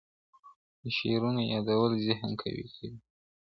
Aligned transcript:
د 0.81 0.83
شعرونو 0.97 1.41
یادول 1.51 1.91
ذهن 2.07 2.29
قوي 2.41 2.65
کوي. 2.75 2.97